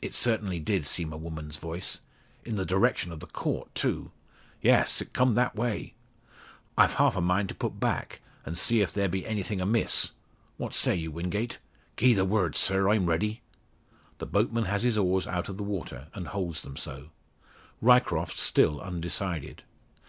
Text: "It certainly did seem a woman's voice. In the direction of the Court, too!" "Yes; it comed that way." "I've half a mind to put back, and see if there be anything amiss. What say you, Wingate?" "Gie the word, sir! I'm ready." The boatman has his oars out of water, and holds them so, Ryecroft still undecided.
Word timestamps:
"It 0.00 0.14
certainly 0.14 0.60
did 0.60 0.86
seem 0.86 1.12
a 1.12 1.16
woman's 1.16 1.56
voice. 1.56 2.02
In 2.44 2.54
the 2.54 2.64
direction 2.64 3.10
of 3.10 3.18
the 3.18 3.26
Court, 3.26 3.74
too!" 3.74 4.12
"Yes; 4.62 5.00
it 5.00 5.12
comed 5.12 5.36
that 5.36 5.56
way." 5.56 5.94
"I've 6.76 6.94
half 6.94 7.16
a 7.16 7.20
mind 7.20 7.48
to 7.48 7.56
put 7.56 7.80
back, 7.80 8.20
and 8.46 8.56
see 8.56 8.82
if 8.82 8.92
there 8.92 9.08
be 9.08 9.26
anything 9.26 9.60
amiss. 9.60 10.12
What 10.58 10.74
say 10.74 10.94
you, 10.94 11.10
Wingate?" 11.10 11.58
"Gie 11.96 12.14
the 12.14 12.24
word, 12.24 12.54
sir! 12.54 12.88
I'm 12.88 13.06
ready." 13.06 13.40
The 14.18 14.26
boatman 14.26 14.66
has 14.66 14.84
his 14.84 14.96
oars 14.96 15.26
out 15.26 15.48
of 15.48 15.60
water, 15.60 16.06
and 16.14 16.28
holds 16.28 16.62
them 16.62 16.76
so, 16.76 17.08
Ryecroft 17.82 18.38
still 18.38 18.80
undecided. 18.80 19.64